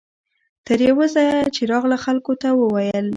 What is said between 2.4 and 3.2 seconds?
ته یې وویل.